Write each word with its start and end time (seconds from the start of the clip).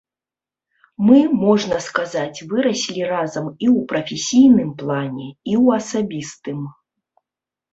Мы, 1.09 1.17
можна 1.41 1.77
сказаць, 1.87 2.43
выраслі 2.53 3.01
разам 3.13 3.45
і 3.51 3.65
ў 3.75 3.85
прафесійным 3.93 4.69
плане, 4.83 5.27
і 5.29 5.53
ў 5.63 5.83
асабістым. 5.83 6.59